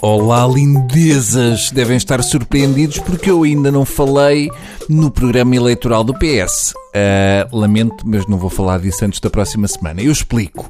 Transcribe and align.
Olá, 0.00 0.46
lindezas! 0.46 1.72
Devem 1.72 1.96
estar 1.96 2.22
surpreendidos 2.22 3.00
porque 3.00 3.28
eu 3.28 3.42
ainda 3.42 3.72
não 3.72 3.84
falei 3.84 4.48
no 4.88 5.10
programa 5.10 5.56
eleitoral 5.56 6.04
do 6.04 6.14
PS. 6.14 6.72
Uh, 6.98 7.56
lamento, 7.56 8.04
mas 8.04 8.26
não 8.26 8.38
vou 8.38 8.50
falar 8.50 8.80
disso 8.80 9.04
antes 9.04 9.20
da 9.20 9.30
próxima 9.30 9.68
semana. 9.68 10.02
Eu 10.02 10.10
explico. 10.10 10.68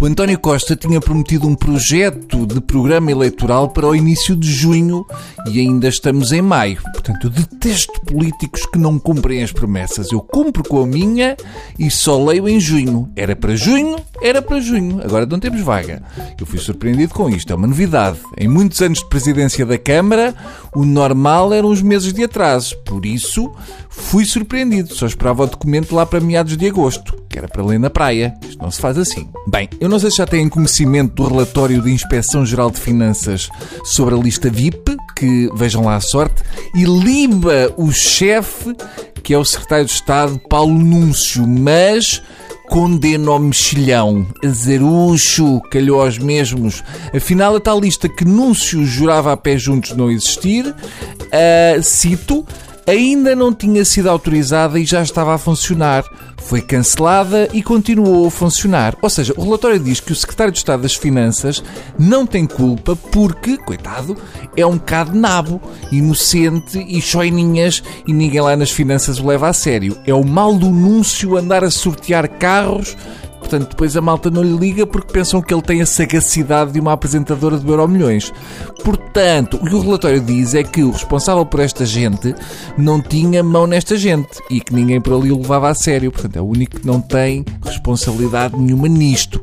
O 0.00 0.06
António 0.06 0.38
Costa 0.38 0.74
tinha 0.74 1.00
prometido 1.00 1.46
um 1.46 1.54
projeto 1.54 2.46
de 2.46 2.60
programa 2.60 3.10
eleitoral 3.10 3.68
para 3.68 3.86
o 3.86 3.94
início 3.94 4.34
de 4.34 4.50
junho 4.50 5.06
e 5.46 5.60
ainda 5.60 5.88
estamos 5.88 6.32
em 6.32 6.42
maio. 6.42 6.80
Portanto, 6.92 7.26
eu 7.26 7.30
detesto 7.30 8.00
políticos 8.06 8.66
que 8.66 8.78
não 8.78 8.98
cumprem 8.98 9.42
as 9.42 9.52
promessas. 9.52 10.10
Eu 10.10 10.20
cumpro 10.20 10.62
com 10.64 10.82
a 10.82 10.86
minha 10.86 11.36
e 11.78 11.90
só 11.90 12.22
leio 12.24 12.48
em 12.48 12.58
junho. 12.58 13.08
Era 13.14 13.36
para 13.36 13.54
junho, 13.54 13.96
era 14.20 14.42
para 14.42 14.60
junho. 14.60 15.00
Agora 15.02 15.26
não 15.26 15.38
temos 15.38 15.60
vaga. 15.60 16.02
Eu 16.40 16.46
fui 16.46 16.58
surpreendido 16.58 17.14
com 17.14 17.28
isto. 17.30 17.52
É 17.52 17.56
uma 17.56 17.66
novidade. 17.66 18.18
Em 18.36 18.48
muitos 18.48 18.80
anos 18.82 18.98
de 18.98 19.08
presidência 19.08 19.64
da 19.64 19.78
Câmara, 19.78 20.34
o 20.74 20.84
normal 20.84 21.52
eram 21.52 21.68
os 21.68 21.82
meses 21.82 22.12
de 22.12 22.24
atraso. 22.24 22.76
Por 22.84 23.06
isso, 23.06 23.50
fui 23.88 24.24
surpreendido. 24.24 24.94
Só 24.94 25.06
esperava 25.06 25.44
o 25.44 25.46
documento 25.46 25.67
lá 25.90 26.06
para 26.06 26.20
meados 26.20 26.56
de 26.56 26.66
agosto, 26.66 27.16
que 27.28 27.38
era 27.38 27.48
para 27.48 27.64
ler 27.64 27.78
na 27.78 27.90
praia. 27.90 28.34
Isto 28.48 28.62
não 28.62 28.70
se 28.70 28.80
faz 28.80 28.98
assim. 28.98 29.28
Bem, 29.46 29.68
eu 29.80 29.88
não 29.88 29.98
sei 29.98 30.10
se 30.10 30.18
já 30.18 30.26
têm 30.26 30.48
conhecimento 30.48 31.14
do 31.14 31.28
relatório 31.28 31.82
de 31.82 31.90
Inspeção 31.90 32.44
Geral 32.44 32.70
de 32.70 32.78
Finanças 32.78 33.48
sobre 33.84 34.14
a 34.14 34.18
lista 34.18 34.50
VIP, 34.50 34.96
que 35.16 35.50
vejam 35.54 35.84
lá 35.84 35.96
a 35.96 36.00
sorte, 36.00 36.42
e 36.74 36.84
liba 36.84 37.72
o 37.76 37.90
chefe, 37.92 38.74
que 39.22 39.34
é 39.34 39.38
o 39.38 39.44
secretário 39.44 39.84
de 39.84 39.92
Estado, 39.92 40.40
Paulo 40.48 40.72
Núncio, 40.72 41.46
mas 41.46 42.22
condena 42.68 43.30
ao 43.30 43.38
mexilhão, 43.38 44.26
azarucho, 44.44 45.60
calhou 45.70 46.02
aos 46.02 46.18
mesmos. 46.18 46.84
Afinal, 47.14 47.56
a 47.56 47.60
tal 47.60 47.80
lista 47.80 48.08
que 48.08 48.24
Núncio 48.24 48.84
jurava 48.84 49.32
a 49.32 49.36
pé 49.36 49.56
juntos 49.56 49.96
não 49.96 50.10
existir, 50.10 50.66
uh, 50.66 51.82
cito, 51.82 52.46
ainda 52.88 53.36
não 53.36 53.52
tinha 53.52 53.84
sido 53.84 54.08
autorizada 54.08 54.78
e 54.80 54.84
já 54.84 55.02
estava 55.02 55.34
a 55.34 55.38
funcionar. 55.38 56.04
Foi 56.38 56.62
cancelada 56.62 57.48
e 57.52 57.62
continuou 57.62 58.26
a 58.26 58.30
funcionar. 58.30 58.96
Ou 59.02 59.10
seja, 59.10 59.34
o 59.36 59.44
relatório 59.44 59.78
diz 59.78 60.00
que 60.00 60.12
o 60.12 60.16
secretário 60.16 60.52
de 60.52 60.58
Estado 60.58 60.82
das 60.82 60.94
Finanças 60.94 61.62
não 61.98 62.26
tem 62.26 62.46
culpa 62.46 62.96
porque, 62.96 63.58
coitado, 63.58 64.16
é 64.56 64.64
um 64.64 64.78
bocado 64.78 65.14
nabo, 65.14 65.60
inocente 65.92 66.78
e 66.88 67.02
choininhas 67.02 67.82
e 68.06 68.12
ninguém 68.12 68.40
lá 68.40 68.56
nas 68.56 68.70
finanças 68.70 69.18
o 69.18 69.26
leva 69.26 69.48
a 69.48 69.52
sério. 69.52 69.98
É 70.06 70.14
o 70.14 70.24
mal 70.24 70.54
do 70.54 70.70
núncio 70.70 71.36
andar 71.36 71.62
a 71.62 71.70
sortear 71.70 72.26
carros 72.38 72.96
Portanto, 73.48 73.70
depois 73.70 73.96
a 73.96 74.02
malta 74.02 74.30
não 74.30 74.42
lhe 74.42 74.54
liga 74.54 74.86
porque 74.86 75.10
pensam 75.10 75.40
que 75.40 75.54
ele 75.54 75.62
tem 75.62 75.80
a 75.80 75.86
sagacidade 75.86 76.72
de 76.72 76.80
uma 76.80 76.92
apresentadora 76.92 77.56
de 77.56 77.66
Euro 77.66 77.88
Milhões. 77.88 78.30
Portanto, 78.84 79.56
o 79.56 79.64
que 79.64 79.74
o 79.74 79.80
relatório 79.80 80.20
diz 80.20 80.54
é 80.54 80.62
que 80.62 80.82
o 80.82 80.90
responsável 80.90 81.46
por 81.46 81.60
esta 81.60 81.86
gente 81.86 82.34
não 82.76 83.00
tinha 83.00 83.42
mão 83.42 83.66
nesta 83.66 83.96
gente 83.96 84.38
e 84.50 84.60
que 84.60 84.74
ninguém 84.74 85.00
por 85.00 85.14
ali 85.14 85.32
o 85.32 85.38
levava 85.38 85.70
a 85.70 85.74
sério. 85.74 86.12
Portanto, 86.12 86.36
é 86.36 86.42
o 86.42 86.44
único 86.44 86.78
que 86.78 86.86
não 86.86 87.00
tem 87.00 87.42
responsabilidade 87.64 88.54
nenhuma 88.54 88.86
nisto. 88.86 89.42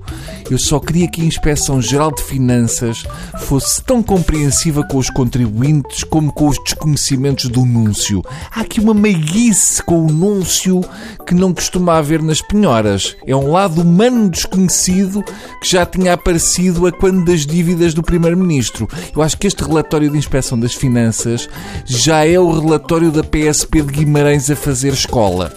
Eu 0.50 0.60
só 0.60 0.80
queria 0.80 1.08
que 1.08 1.22
a 1.22 1.26
Inspeção 1.26 1.82
Geral 1.82 2.14
de 2.14 2.22
Finanças 2.22 3.04
fosse 3.40 3.82
tão 3.84 4.04
compreensiva 4.04 4.84
com 4.84 4.98
os 4.98 5.10
contribuintes 5.10 6.04
como 6.04 6.32
com 6.32 6.48
os 6.48 6.58
desconhecimentos 6.64 7.50
do 7.50 7.66
núncio. 7.66 8.22
Há 8.52 8.62
aqui 8.62 8.80
uma 8.80 8.94
meiguice 8.94 9.82
com 9.82 10.06
o 10.06 10.12
núncio 10.12 10.82
que 11.26 11.34
não 11.34 11.52
costuma 11.52 11.98
haver 11.98 12.22
nas 12.22 12.42
penhoras. 12.42 13.18
É 13.26 13.36
um 13.36 13.52
lado 13.52 13.82
humano 13.82 14.30
desconhecido 14.30 15.24
que 15.60 15.70
já 15.70 15.86
tinha 15.86 16.14
aparecido 16.14 16.86
a 16.86 16.92
quando 16.92 17.26
das 17.26 17.46
dívidas 17.46 17.96
do 17.96 18.04
Primeiro-Ministro. 18.04 18.88
Eu 19.16 19.24
acho 19.24 19.38
que 19.38 19.48
este 19.48 19.64
relatório 19.64 20.12
de 20.12 20.18
inspeção 20.18 20.60
das 20.60 20.76
finanças 20.76 21.50
já 21.86 22.24
é 22.24 22.40
o 22.40 22.52
relatório 22.52 23.12
da 23.12 23.24
PSP 23.24 23.82
de 23.82 23.92
Guimarães 23.94 24.52
a 24.52 24.56
fazer 24.56 24.94
escola. 24.94 25.52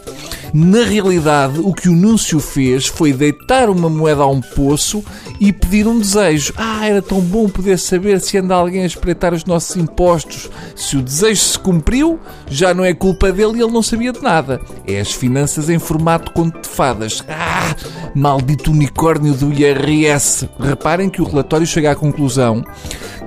Na 0.52 0.82
realidade, 0.82 1.60
o 1.60 1.72
que 1.72 1.88
o 1.88 1.94
Núncio 1.94 2.40
fez 2.40 2.86
foi 2.86 3.12
deitar 3.12 3.68
uma 3.68 3.88
moeda 3.88 4.22
a 4.22 4.26
um 4.26 4.40
poço 4.40 5.04
e 5.40 5.52
pedir 5.52 5.86
um 5.86 5.98
desejo. 5.98 6.54
Ah, 6.56 6.86
era 6.86 7.02
tão 7.02 7.20
bom 7.20 7.48
poder 7.48 7.78
saber 7.78 8.20
se 8.20 8.38
anda 8.38 8.54
alguém 8.54 8.82
a 8.82 8.86
espreitar 8.86 9.34
os 9.34 9.44
nossos 9.44 9.76
impostos. 9.76 10.50
Se 10.74 10.96
o 10.96 11.02
desejo 11.02 11.40
se 11.40 11.58
cumpriu, 11.58 12.18
já 12.48 12.72
não 12.72 12.84
é 12.84 12.94
culpa 12.94 13.30
dele 13.30 13.58
e 13.58 13.62
ele 13.62 13.72
não 13.72 13.82
sabia 13.82 14.12
de 14.12 14.22
nada. 14.22 14.60
É 14.86 15.00
as 15.00 15.12
finanças 15.12 15.68
em 15.68 15.78
formato 15.78 16.32
conto 16.32 16.60
de 16.62 16.68
fadas. 16.68 17.22
Ah, 17.28 17.74
maldito 18.14 18.70
unicórnio 18.70 19.34
do 19.34 19.52
IRS. 19.52 20.48
Reparem 20.58 21.10
que 21.10 21.20
o 21.20 21.24
relatório 21.24 21.66
chega 21.66 21.92
à 21.92 21.94
conclusão 21.94 22.64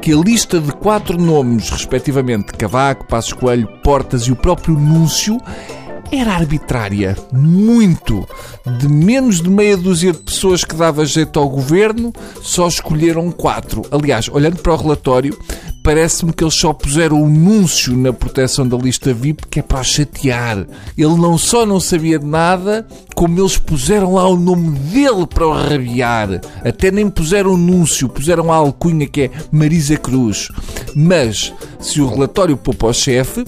que 0.02 0.12
a 0.12 0.16
lista 0.16 0.60
de 0.60 0.72
quatro 0.72 1.16
nomes, 1.16 1.70
respectivamente 1.70 2.54
Cavaco, 2.54 3.06
Passos 3.06 3.34
Coelho, 3.34 3.68
Portas 3.84 4.24
e 4.24 4.32
o 4.32 4.36
próprio 4.36 4.74
Núncio, 4.74 5.38
era 6.12 6.34
arbitrária. 6.34 7.18
Muito. 7.32 8.28
De 8.80 8.88
menos 8.88 9.42
de 9.42 9.50
meia 9.50 9.78
dúzia 9.78 10.12
de 10.12 10.20
pessoas 10.20 10.64
que 10.64 10.76
dava 10.76 11.06
jeito 11.06 11.40
ao 11.40 11.50
governo, 11.50 12.14
só 12.42 12.68
escolheram 12.68 13.32
quatro. 13.32 13.82
Aliás, 13.92 14.30
olhando 14.30 14.58
para 14.58 14.74
o 14.74 14.78
relatório, 14.78 15.38
parece-me 15.84 16.34
que 16.34 16.44
eles 16.44 16.54
só 16.54 16.74
puseram 16.74 17.22
o 17.22 17.26
anúncio 17.26 17.96
na 17.96 18.12
proteção 18.12 18.68
da 18.68 18.78
lista 18.78 19.14
VIP, 19.14 19.48
que 19.48 19.60
é 19.60 19.64
para 19.64 19.84
chatear. 19.84 20.68
Ele 20.98 21.16
não 21.16 21.38
só 21.38 21.66
não 21.66 21.80
sabia 21.80 22.20
de 22.20 22.26
nada, 22.26 22.86
como 23.16 23.40
eles 23.40 23.58
puseram 23.58 24.14
lá 24.16 24.28
o 24.28 24.38
nome 24.38 24.78
dele 24.80 25.26
para 25.28 25.48
o 25.48 25.54
rabiar. 25.54 26.42
Até 26.64 26.92
nem 26.92 27.10
puseram 27.10 27.52
o 27.52 27.56
anúncio, 27.56 28.10
puseram 28.10 28.52
a 28.52 28.58
alcunha 28.58 29.08
que 29.08 29.22
é 29.24 29.32
Marisa 29.52 29.98
Cruz. 29.98 30.50
Mas, 30.96 31.54
se 31.80 32.02
o 32.02 32.08
relatório 32.08 32.58
poupa 32.58 32.88
ao 32.88 32.94
chefe, 32.94 33.46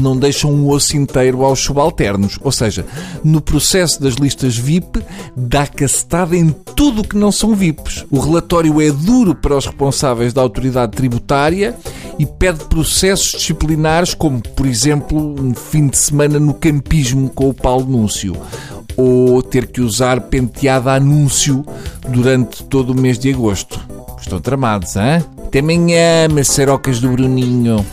não 0.00 0.16
deixam 0.16 0.52
um 0.52 0.68
osso 0.68 0.96
inteiro 0.96 1.44
aos 1.44 1.60
subalternos. 1.60 2.38
Ou 2.42 2.52
seja, 2.52 2.84
no 3.22 3.40
processo 3.40 4.02
das 4.02 4.14
listas 4.14 4.56
VIP, 4.56 5.02
dá 5.36 5.66
cacetada 5.66 6.36
em 6.36 6.50
tudo 6.74 7.06
que 7.06 7.16
não 7.16 7.32
são 7.32 7.54
VIPs. 7.54 8.04
O 8.10 8.18
relatório 8.18 8.80
é 8.80 8.90
duro 8.90 9.34
para 9.34 9.56
os 9.56 9.66
responsáveis 9.66 10.32
da 10.32 10.40
autoridade 10.40 10.92
tributária 10.92 11.76
e 12.18 12.26
pede 12.26 12.64
processos 12.64 13.32
disciplinares, 13.32 14.14
como, 14.14 14.40
por 14.40 14.66
exemplo, 14.66 15.36
um 15.40 15.54
fim 15.54 15.88
de 15.88 15.96
semana 15.96 16.38
no 16.38 16.54
campismo 16.54 17.28
com 17.30 17.48
o 17.48 17.54
Paulo 17.54 17.86
Núncio. 17.86 18.36
Ou 18.96 19.42
ter 19.42 19.66
que 19.66 19.80
usar 19.80 20.22
penteado 20.22 20.88
anúncio 20.88 21.64
durante 22.08 22.64
todo 22.64 22.90
o 22.90 23.00
mês 23.00 23.18
de 23.18 23.32
agosto. 23.32 23.80
Estão 24.20 24.40
tramados, 24.40 24.96
hein? 24.96 25.24
Até 25.46 25.60
amanhã, 25.60 26.28
macerocas 26.28 27.00
do 27.00 27.10
Bruninho. 27.10 27.84